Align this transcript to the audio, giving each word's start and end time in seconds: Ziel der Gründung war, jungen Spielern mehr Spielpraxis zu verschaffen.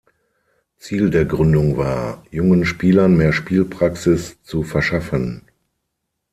Ziel 0.77 1.11
der 1.11 1.25
Gründung 1.25 1.77
war, 1.77 2.25
jungen 2.31 2.65
Spielern 2.65 3.15
mehr 3.15 3.31
Spielpraxis 3.31 4.41
zu 4.41 4.63
verschaffen. 4.63 5.43